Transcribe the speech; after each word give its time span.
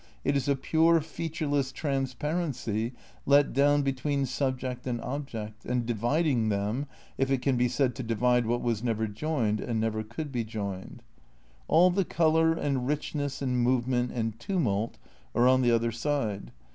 It 0.23 0.35
is 0.35 0.47
a 0.49 0.55
pure, 0.55 0.99
featureless 0.99 1.71
transparency 1.71 2.93
let 3.27 3.53
down 3.53 3.83
between 3.83 4.25
subject 4.25 4.87
and 4.87 4.99
object, 5.01 5.63
and 5.63 5.85
dividing 5.85 6.49
them, 6.49 6.87
if 7.19 7.29
it 7.29 7.43
can 7.43 7.55
be 7.55 7.67
said 7.67 7.93
to 7.93 8.01
divide 8.01 8.47
what 8.47 8.63
was 8.63 8.83
never 8.83 9.05
joined 9.05 9.59
and 9.59 9.79
never 9.79 10.01
could 10.01 10.31
be 10.31 10.43
joined. 10.43 11.03
All 11.67 11.91
the 11.91 12.03
colour 12.03 12.53
and 12.53 12.87
richness 12.87 13.43
and 13.43 13.61
movement 13.61 14.09
and 14.11 14.39
tumult 14.39 14.97
are 15.35 15.47
on 15.47 15.61
the 15.61 15.69
other 15.69 15.91
side. 15.91 16.51